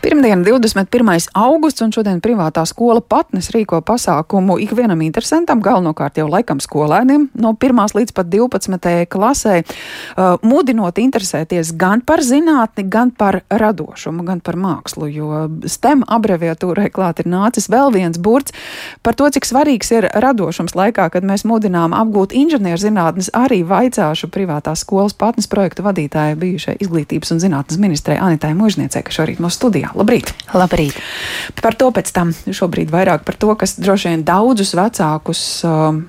[0.00, 1.28] Pirmdiena, 21.
[1.36, 7.50] augusts, un šodien privātā skola patnes rīko pasākumu ikvienam interesantam, galvenokārt jau laikam skolēniem, no
[7.52, 7.82] 1.
[7.98, 9.04] līdz pat 12.
[9.12, 16.06] klasē, uh, mudinot interesēties gan par zinātni, gan par radošumu, gan par mākslu, jo STEM
[16.08, 18.56] abreviatūrai klāt ir nācis vēl viens burts
[19.04, 24.80] par to, cik svarīgs ir radošums laikā, kad mēs mudinām apgūt inženierzinātnes, arī vaicāšu privātās
[24.80, 29.89] skolas patnes projektu vadītāja bijušai izglītības un zinātnes ministrei Anitai Mužniecei, kas šorīt mūsu studijā.
[29.98, 30.32] Labrīt!
[30.54, 30.96] Labrīt!
[31.60, 35.42] Par to pēc tam šobrīd vairāk par to, kas droši vien daudzus vecākus.
[35.66, 36.00] Uh,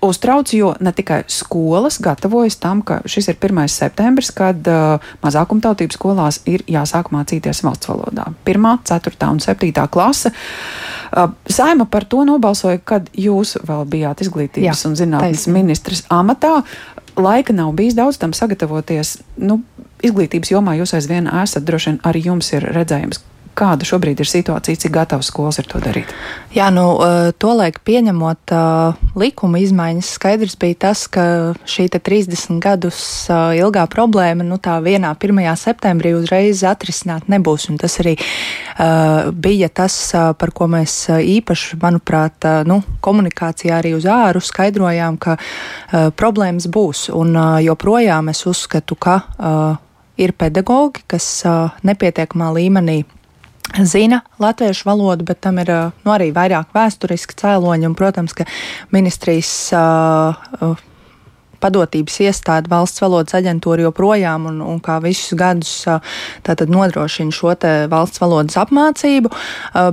[0.00, 3.64] uztrauc, jo ne tikai skolas gatavojas tam, ka šis ir 1.
[3.72, 8.28] septembris, kad uh, mazākumtautības skolās ir jāsāk mācīties valsts valodā.
[8.46, 9.16] 1., 4.
[9.30, 9.72] un 7.
[9.90, 10.32] klase.
[11.10, 15.58] Uh, Saima par to nobalsoja, kad jūs vēl bijāt izglītības Jā, un zinātnes taisnība.
[15.62, 16.60] ministrs amatā.
[17.18, 19.16] Laika nav bijis daudz tam sagatavoties.
[19.42, 19.62] Nu,
[20.02, 23.22] izglītības jomā jūs aizvien esat, droši vien arī jums ir redzējums,
[23.58, 26.10] kāda šobrīd ir situācija, cik gatavs skolas ir to darīt?
[26.54, 33.00] Jā, nu, eh, tolaik pieņemot uh, likuma izmaiņas, skaidrs bija tas, ka šī 30 gadus
[33.30, 35.42] uh, ilgā problēma, nu tā vienā 1.
[35.58, 39.96] septembrī uzreiz atrisināt nebūs, un tas arī uh, bija tas,
[40.38, 45.36] par ko mēs īpaši, manuprāt, nu, komunikācijā arī uz āru skaidrojām, ka
[46.16, 49.20] problēmas būs, un joprojām es uzskatu, ka
[50.18, 51.26] ir pedagogi, kas
[51.86, 53.02] nepietiekamā līmenī
[53.84, 57.88] zina latviešu valodu, bet tam ir nu, arī vairāk vēsturiski cēloņi.
[57.90, 58.46] Un, protams, ka
[58.94, 60.78] ministrijas uh,
[61.60, 65.72] padotības iestāde, valsts valodas aģentūra joprojām un, un kā visus gadus
[66.46, 67.54] tātad nodrošina šo
[67.90, 69.30] valsts valodas apmācību,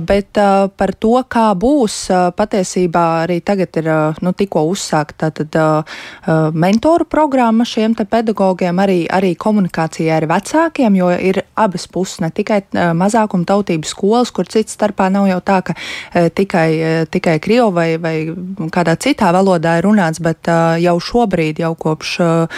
[0.06, 0.38] bet
[0.76, 1.96] par to, kā būs,
[2.36, 3.88] patiesībā arī tagad ir
[4.22, 5.56] nu, tikko uzsākta tātad
[6.54, 12.30] mentoru programma šiem te pedagogiem, arī, arī komunikācijai ar vecākiem, jo ir abas puses, ne
[12.34, 12.62] tikai
[12.96, 15.76] mazākuma tautības skolas, kur cits starpā nav jau tā, ka
[16.36, 16.68] tikai,
[17.12, 18.14] tikai Krievu vai, vai
[18.74, 20.50] kādā citā valodā ir runāts, bet
[20.82, 22.48] jau šobrīd šobrīd jau kopš uh,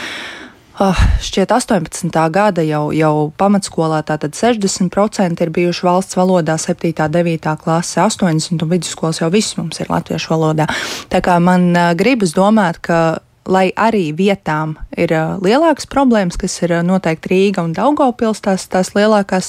[1.23, 2.31] šķiet 18.
[2.31, 6.93] gada jau, jau pamatskolā tātad 60% ir bijuši valsts valodā, 7.
[7.05, 7.57] un 9.
[7.63, 10.69] klase 80% un vidusskolas jau viss mums ir latviešu valodā.
[11.11, 16.61] Tā kā man uh, gribas domāt, ka lai arī vietām ir uh, lielākas problēmas, kas
[16.63, 19.49] ir noteikti Rīga un Daugopils, tās, tās lielākās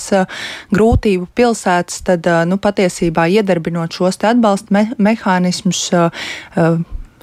[0.72, 5.90] grūtību pilsētas, tad nu, patiesībā iedarbinot šos atbalsta me mehānismus.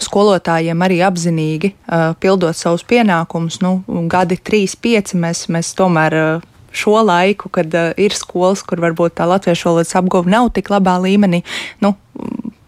[0.02, 3.60] Skolotājiem arī apzinīgi uh, pildot savus pienākumus.
[3.64, 3.78] Nu,
[4.12, 6.20] gadi 3, 5 mēs, mēs tomēr.
[6.20, 10.68] Uh, Šo laiku, kad uh, ir skolas, kur varbūt tā latviešu valodas apgūve nav tik
[10.68, 11.38] labā līmenī,
[11.80, 11.94] nu,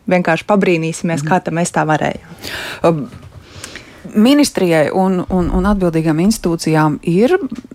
[0.09, 1.29] vienkārši pabrīnīsimies, mm.
[1.29, 2.39] kā mēs tā varējām.
[2.89, 3.03] Um
[4.15, 7.35] ministrijai un, un, un atbildīgām institūcijām ir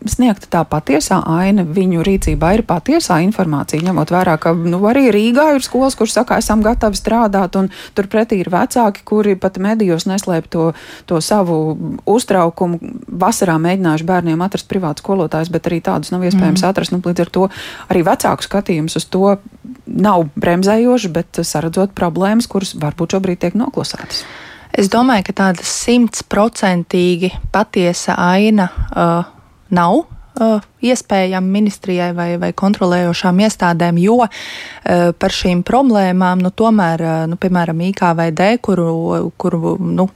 [0.09, 5.49] sniegta tā patiesā aina, viņu rīcībā ir patiesā informācija, ņemot vērā, ka nu, arī Rīgā
[5.57, 10.49] ir skolas, kuras saka, esam gatavi strādāt, un turpretī ir vecāki, kuri pat medijos neslēp
[10.53, 10.69] to,
[11.09, 11.57] to savu
[12.09, 12.79] uztraukumu.
[13.07, 16.69] Vasarā mēģinājuši bērniem atrast privātu skolotājus, bet arī tādus nav iespējams mm.
[16.69, 16.95] atrast.
[16.95, 17.49] Nu, līdz ar to
[17.89, 19.37] arī vecāku skatījums uz to
[19.85, 24.23] nav bremzējoši, bet saredzot problēmas, kuras varbūt šobrīd tiek noklusētas.
[24.73, 29.27] Es domāju, ka tāda simtprocentīgi patiesa aina uh,
[29.69, 34.31] nav uh, iespējama ministrijai vai, vai kontrolējošām iestādēm, jo uh,
[35.13, 38.89] par šīm problēmām, nu, tomēr, uh, nu, piemēram, IKVD, kuru,
[39.37, 40.09] kuru nu,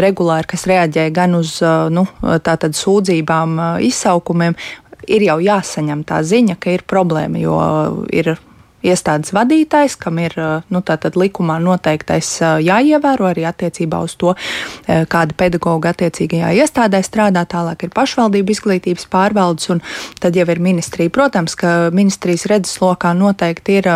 [0.00, 4.56] regulāri, kas reaģē gan uz uh, nu, tātad sūdzībām, uh, izsaukumiem,
[5.04, 7.60] ir jau jāsaņem tā ziņa, ka ir problēma, jo
[8.08, 8.38] ir
[8.88, 10.34] iestādes vadītājs, kam ir
[10.72, 10.82] nu,
[11.22, 12.30] likumā noteiktais
[12.64, 14.34] jāievēro arī attiecībā uz to,
[14.86, 17.44] kāda pedagoga attiecīgajā iestādē strādā.
[17.48, 19.82] Tālāk ir pašvaldību izglītības pārvaldes, un
[20.20, 21.12] tad jau ir ministrija.
[21.14, 23.92] Protams, ka ministrijas redzeslokā noteikti ir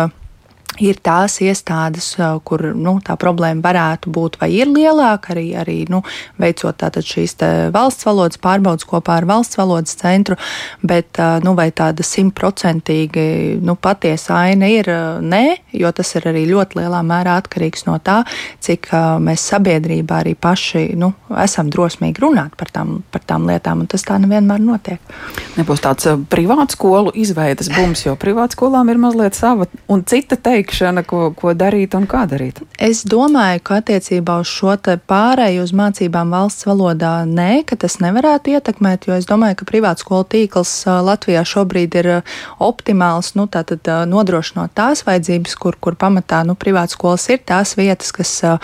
[0.81, 2.13] ir tās iestādes,
[2.47, 6.01] kur nu, tā problēma varētu būt vai ir lielāka, arī, arī nu,
[6.41, 7.35] veicot šīs
[7.73, 10.37] valsts valodas pārbaudas kopā ar valsts valodas centru,
[10.81, 14.89] bet nu, vai tāda simtprocentīgi nu, patiesa aina ir
[15.21, 15.43] nē,
[15.77, 18.21] jo tas ir arī ļoti lielā mērā atkarīgs no tā,
[18.63, 18.89] cik
[19.23, 21.13] mēs sabiedrībā arī paši nu,
[21.43, 25.13] esam drosmīgi runāt par tām, par tām lietām, un tas tā nevienmēr notiek.
[25.57, 31.03] Nebūs tāds privāts skolu izveidas bums, jo privātskolām ir mazliet sava un cita teikt teikšana,
[31.03, 32.61] ko, ko darīt un kā darīt?
[32.79, 34.75] Es domāju, ka attiecībā uz šo
[35.07, 40.25] pārēju uz mācībām valsts valodā nē, ka tas nevarētu ietekmēt, jo es domāju, ka privātskolu
[40.31, 42.11] tīkls Latvijā šobrīd ir
[42.59, 48.33] optimāls, nu, tātad nodrošinot tās vajadzības, kur, kur pamatā nu, privātskolas ir tās vietas, kas
[48.47, 48.59] uh,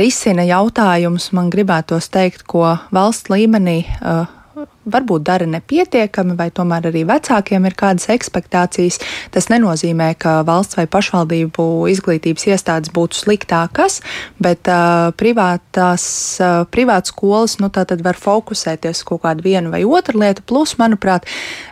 [0.00, 4.24] risina jautājumus, man gribētos teikt, ko valsts līmenī uh,
[4.84, 8.98] varbūt dara nepietiekami, vai tomēr arī vecākiem ir kādas ekspektācijas.
[9.34, 14.00] Tas nenozīmē, ka valsts vai pašvaldību izglītības iestādes būtu sliktākas,
[14.42, 16.04] bet uh, privātās,
[16.42, 17.70] uh, privātas skolas nu,
[18.02, 20.42] var fokusēties uz kaut kādu vienu vai otru lietu.
[20.46, 21.26] Plus, manuprāt,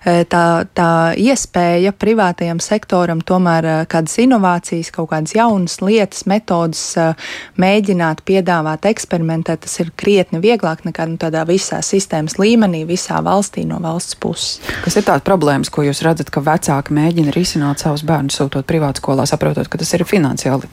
[0.04, 0.44] tā,
[0.76, 7.14] tā iespēja privātajam sektoram tomēr uh, kādas inovācijas, kaut kādas jaunas lietas, metodas uh,
[7.60, 13.64] mēģināt piedāvāt, eksperimentēt, tas ir krietni vieglāk nekā nu, tādā visā sistēmas līmenī visā valstī
[13.69, 14.61] no valsts puses.
[14.85, 19.26] Kas ir tās problēmas, ko jūs redzat, ka vecāki mēģina risināt savus bērnus sūtot privātskolā,
[19.29, 20.69] saprotot, ka tas ir finansiāli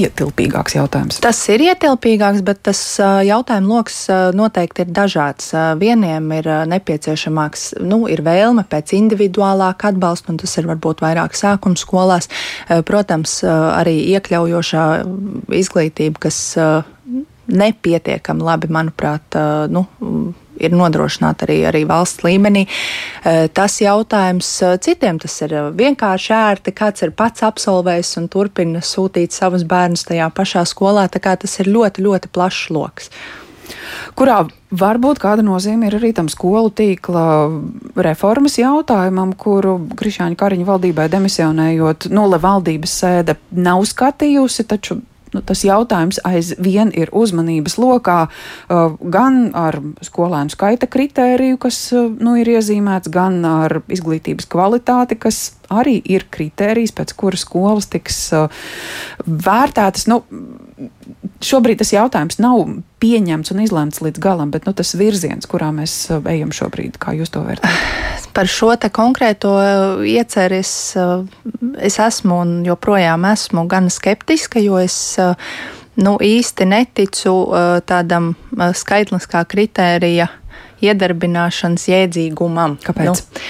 [0.00, 1.20] ietilpīgāks jautājums?
[1.22, 3.98] Tas ir ietilpīgāks, bet tas jautājums lokus
[4.34, 5.52] noteikti ir dažāds.
[5.80, 11.78] Vieniem ir nepieciešamāks, nu, ir vēlme pēc individuālāka atbalsta, un tas ir varbūt vairāk sākuma
[11.78, 12.30] skolās.
[12.88, 14.86] Protams, arī iekļaujošā
[15.60, 16.40] izglītība, kas
[17.44, 19.36] nepietiekami labi, manuprāt,
[19.68, 19.84] nu,
[20.68, 22.64] ir nodrošināta arī, arī valsts līmenī.
[22.66, 28.28] Eh, tas jautājums eh, citiem tas ir eh, vienkārši ērti, kāds ir pats absolvējis un
[28.32, 31.08] turpina sūtīt savus bērnus tajā pašā skolā.
[31.14, 33.10] Tas ir ļoti, ļoti plašs lokus
[34.18, 34.42] kurā
[34.74, 37.24] varbūt kāda nozīme ir arī tam skolu tīkla
[38.04, 45.00] reformas jautājumam, kuru Krišāņa Kariņa valdībai demisionējot, nulle valdības sēde nav skatījusi, taču
[45.34, 52.08] nu, tas jautājums aizvien ir uzmanības lokā, uh, gan ar skolēnu skaita kritēriju, kas uh,
[52.08, 58.20] nu, ir iezīmēts, gan ar izglītības kvalitāti, kas arī ir kritērijs, pēc kura skolas tiks
[58.36, 58.64] uh,
[59.26, 60.08] vērtētas.
[60.10, 60.22] Nu,
[61.42, 62.62] šobrīd tas jautājums nav
[63.02, 65.96] pieņemts un izlemts līdz galam, bet nu, tas virziens, kurā mēs
[66.30, 68.30] ejam šobrīd, kā jūs to vērtējat?
[68.36, 69.52] Par šo konkrēto
[70.02, 70.72] ieceri es,
[71.78, 74.96] es esmu un joprojām esmu gan skeptiska, jo es
[75.94, 77.34] nu, īsti neticu
[77.86, 78.32] tādam
[78.74, 80.26] skaitliskā kritērija
[80.84, 82.78] iedarbināšanas jēdzīgumam.
[82.82, 83.22] Kāpēc?
[83.22, 83.44] Nu,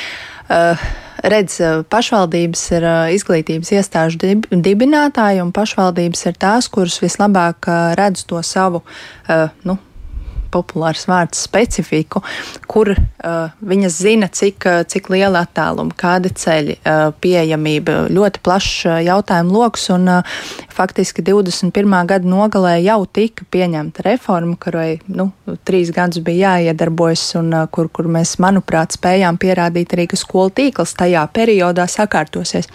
[0.52, 0.84] uh,
[1.24, 1.58] redz,
[1.90, 2.86] pašvaldības ir
[3.16, 7.68] izglītības iestāžu dibinātāji, un pašvaldības ir tās, kuras vislabāk
[7.98, 8.84] redz to savu,
[9.64, 9.78] nu,
[10.54, 12.22] populārs vārds specifiku,
[12.70, 18.84] kur uh, viņas zina, cik, uh, cik liela attāluma, kādi ceļi, uh, pieejamība, ļoti plašs
[18.88, 19.88] uh, jautājumu lokus.
[19.94, 20.36] Un, uh,
[20.74, 21.94] faktiski 21.
[22.10, 25.30] gada nogalē jau tika pieņemta reforma, kurai nu,
[25.66, 30.54] trīs gadus bija jāiedarbojas, un uh, kur, kur mēs, manuprāt, spējām pierādīt arī, ka skolu
[30.54, 32.70] tīkls tajā periodā sakārtosies.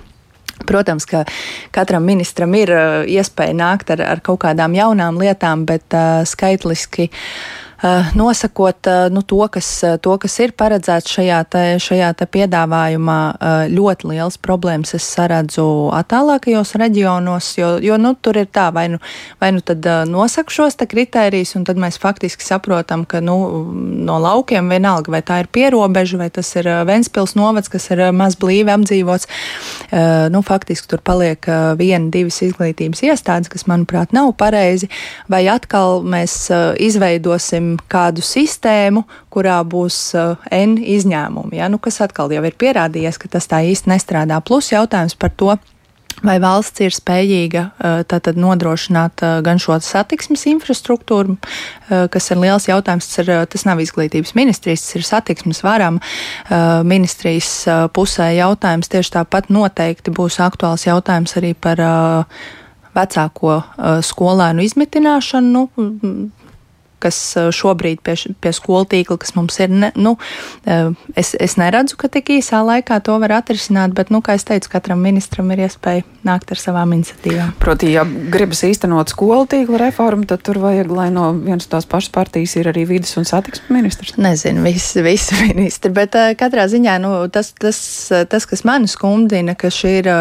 [0.67, 1.23] Protams, ka
[1.71, 2.71] katram ministram ir
[3.07, 7.67] iespēja nākt ar, ar kaut kādām jaunām lietām, bet uh, skaitliski uh, Eh,
[8.15, 13.19] nosakot eh, nu, to, kas, eh, to, kas ir paredzēts šajā, te, šajā te piedāvājumā,
[13.71, 15.63] ļoti liels problēmas es saredzu
[15.95, 18.99] attālākajos reģionos, jo, jo nu, tur ir tā, vai nu,
[19.39, 23.37] vai nu tad nosaka šos kritērijus, un tad mēs faktiski saprotam, ka nu,
[24.03, 28.37] no laukiem vienalga, vai tā ir pierobeža, vai tas ir Ventspils novads, kas ir maz
[28.39, 29.29] blīvi apdzīvots,
[30.33, 31.47] nu, faktiski tur paliek
[31.79, 34.89] viena, divas izglītības iestādes, kas, manuprāt, nav pareizi,
[35.31, 36.47] vai atkal mēs
[36.79, 41.67] izveidosim kādu sistēmu, kurā būs uh, N izņēmumi, ja?
[41.71, 44.39] nu, kas atkal jau ir pierādījies, ka tas tā īsti nestrādā.
[44.45, 45.57] Plus jautājums par to,
[46.19, 51.37] Vai valsts ir spējīga uh, tātad nodrošināt uh, gan šo satiksmes infrastruktūru,
[52.11, 56.01] kas ir liels jautājums, tas, ir, tas nav izglītības ministrijas, tas ir satiksmes varam
[56.85, 57.49] ministrijas
[57.95, 58.91] pusē jautājums.
[58.91, 61.81] Tieši tāpat noteikti būs aktuāls jautājums arī par
[62.93, 63.55] vecāko
[64.05, 65.49] skolēnu izmitināšanu.
[65.55, 66.29] Nu,
[67.01, 70.15] kas eh, šobrīd pie, pie skolu tīkla, kas mums ir, ne, nu,
[70.69, 74.45] eh, es, es neredzu, ka tik īsā laikā to var atrisināt, bet, nu, kā es
[74.47, 77.53] teicu, katram ministram ir iespēja nākt ar savām iniciatīvām.
[77.61, 82.11] Proti, ja gribas īstenot skolu tīkla reformu, tad tur vajag, lai no vienas tās pašas
[82.15, 84.17] partijas ir arī vidas un satiksmes ministrs.
[84.19, 87.79] Nezinu, visi, visi ministri, bet uh, katrā ziņā nu, tas, tas,
[88.31, 90.11] tas, kas mani skumdina, ka šī ir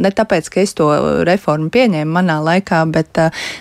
[0.00, 0.88] ne tāpēc, ka es to
[1.28, 3.20] reformu pieņēmu manā laikā, bet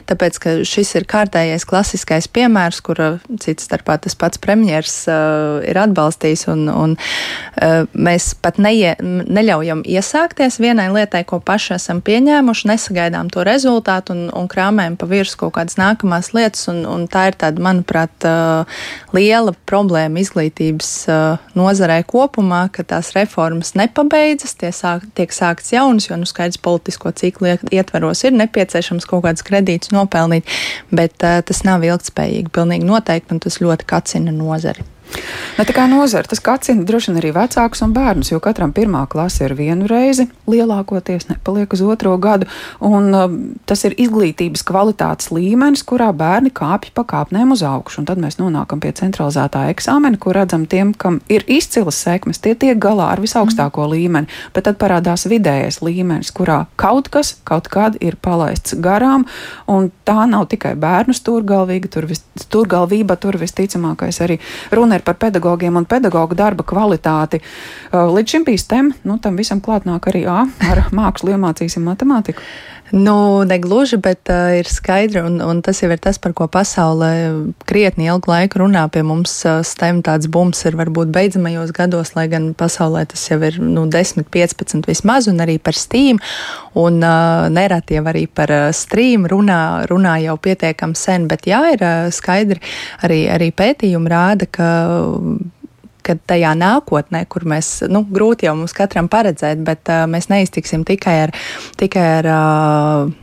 [0.09, 2.99] tāpēc, ka šis ir kārtējais klasiskais piemērs piemērs, kur
[3.41, 9.83] cits starpā tas pats premjers uh, ir atbalstījis, un, un uh, mēs pat neie, neļaujam
[9.85, 15.39] iesākties vienai lietai, ko paši esam pieņēmuši, nesagaidām to rezultātu un, un krāmējam pa virsmu
[15.41, 18.65] kaut kādas nākamās lietas, un, un tā ir tāda, manuprāt, uh,
[19.15, 26.09] liela problēma izglītības uh, nozarē kopumā, ka tās reformas nepabeidzas, tie sāk, tiek sākts jaunas,
[26.09, 30.47] jo, nu, skaidrs politisko ciklu ietveros ir nepieciešams kaut kāds kredīts nopelnīt,
[30.93, 34.85] bet uh, tas nav ilgtspējīgi pilnīgi noteikti, un tas ļoti kacina nozari.
[35.57, 39.43] Ne tikai nozara, tas kacina droši vien arī vecākus un bērnus, jo katram pirmā klase
[39.45, 42.47] ir vienu reizi, lielākoties nepaliek uz otro gadu,
[42.79, 43.25] un uh,
[43.69, 48.39] tas ir izglītības kvalitātes līmenis, kurā bērni kāpj pa kāpnēm uz augšu, un tad mēs
[48.39, 53.21] nonākam pie centralizētā eksāmena, kur redzam tiem, kam ir izcilas sekmes, tie tiek galā ar
[53.23, 53.91] visaugstāko mm.
[53.93, 59.27] līmeni, bet tad parādās vidējais līmenis, kurā kaut kas kaut kad ir palaists garām,
[59.67, 64.39] un tā nav tikai bērnu stūrgalvība, tur, vis, stūrgalvība, tur visticamākais arī
[64.71, 67.41] runa ir par pedagogiem un pedagoģu darba kvalitāti.
[67.91, 72.45] Līdz šim bija STEM, nu tam visam klāt nāk arī A ar mākslu iemācīsim matemātiku.
[72.91, 77.11] Nu, negluži, bet uh, ir skaidri, un, un tas jau ir tas, par ko pasaulē
[77.69, 78.83] krietni ilgu laiku runā.
[78.91, 83.39] Pie mums uh, STEM tāds bums ir varbūt beidzamajos gados, lai gan pasaulē tas jau
[83.47, 86.19] ir nu, 10, 15 vismaz, un arī par Steam.
[86.75, 91.63] Un uh, nereti jau arī par uh, stream runā, runā jau pietiekami sen, bet jā,
[91.71, 92.59] ir uh, skaidri
[93.07, 94.69] arī, arī pētījumi rāda, ka
[96.05, 100.85] ka tajā nākotnē, kur mēs, nu, grūti jau mums katram paredzēt, bet uh, mēs neiztiksim
[100.87, 101.35] tikai ar,
[101.81, 103.20] tikai ar uh,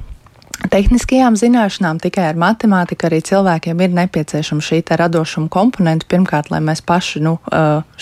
[0.66, 6.06] tehniskajām zināšanām, tikai ar matemātiku arī cilvēkiem ir nepieciešama šī radošuma komponenta.
[6.10, 7.36] Pirmkārt, lai mēs paši nu,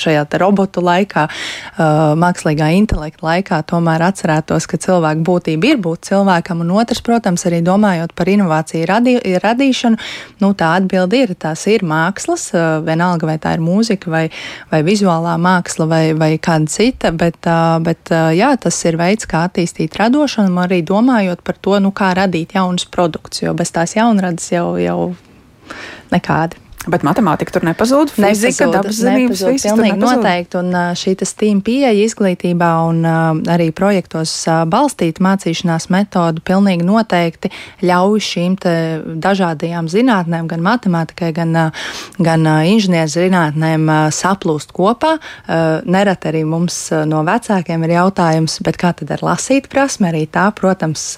[0.00, 1.26] šajā robotu laikā,
[2.16, 7.60] mākslīgā intelekta laikā, tomēr atcerētos, ka cilvēka būtība ir būt cilvēkam, un otrs, protams, arī
[7.66, 10.00] domājot par inovāciju radī, radīšanu,
[10.40, 12.48] nu, tā atbilde ir, tās ir mākslas,
[12.86, 14.24] vienalga vai tā ir mūzika vai,
[14.72, 17.44] vai vizuālā māksla vai, vai kāda cita, bet,
[17.84, 22.45] bet jā, tas ir veids, kā attīstīt radošanu, arī domājot par to, nu, kā radīt
[22.46, 25.16] radīt jaunus produktus, jo bez tās jaunradas jau, jau
[26.12, 26.56] nekādi.
[26.86, 30.60] Bet matemātika tur nepazūd, fizika, dabas zinības, viss pilnīgi noteikti.
[30.60, 33.00] Un šī Steam pieeja izglītībā un
[33.50, 37.50] arī projektos balstīta mācīšanās metoda pilnīgi noteikti
[37.82, 38.54] ļauj šīm
[39.18, 41.58] dažādajām zinātnēm, gan matemātikai, gan,
[42.22, 45.16] gan inženierzinātnēm saplūst kopā.
[45.90, 50.14] Nerad arī mums no vecākiem ir jautājums, bet kā tad ar lasīt prasme?
[50.14, 51.16] Arī tā, protams,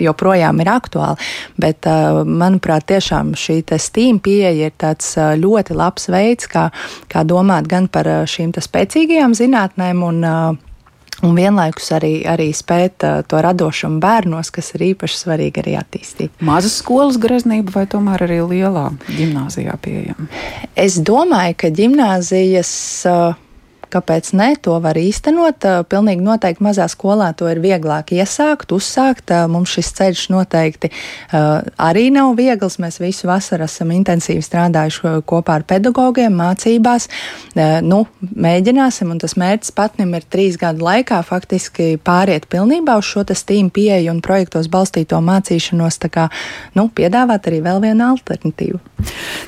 [0.00, 1.30] joprojām ir aktuāli.
[1.60, 6.68] Bet, uh, manuprāt, tiešām šī Steam pieeja ir tāds uh, ļoti labs veids, kā,
[7.12, 10.24] kā domāt gan par uh, šīm spēcīgajām zinātnēm un
[11.24, 16.34] Un vienlaikus arī, arī spēt uh, to radošumu bērnos, kas ir īpaši svarīgi arī attīstīt.
[16.44, 20.28] Mazas skolas greznība vai tomēr arī lielā gimnāzijā pieejama?
[20.76, 22.76] Es domāju, ka gimnāzijas.
[23.08, 23.42] Uh,
[23.92, 24.48] Kāpēc ne?
[24.66, 25.64] To var īstenot.
[25.90, 29.30] Pilnīgi noteikti mazā skolā to ir vieglāk iesākt, uzsākt.
[29.50, 30.90] Mums šis ceļš noteikti
[31.32, 32.78] arī nav viegls.
[32.82, 37.08] Mēs visu vasaru esam intensīvi strādājuši kopā ar pedagogiem, mācībās.
[37.86, 43.24] Nu, mēģināsim, un tas mērķis patnim ir trīs gadu laikā faktiski pāriet pilnībā uz šo
[43.36, 46.00] Steam pieeju un projektos balstīto mācīšanos.
[46.02, 46.28] Tā kā
[46.78, 48.80] nu, piedāvāt arī vēl vienu alternatīvu.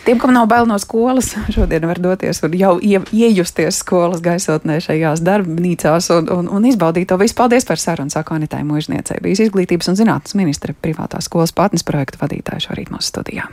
[0.06, 4.78] Tiem, kam nav bail no skolas, šodien var doties un jau ie, iejusties skolas gaisotnē
[4.84, 7.36] šajās darbnīcās un, un, un izbaudīt to visu.
[7.38, 9.22] Paldies par sarunu, saka Anitai Mūžniecei.
[9.24, 13.48] Bijis izglītības un zinātnes ministre privātās skolas patnes projektu vadītāja šorīt mūsu studijā.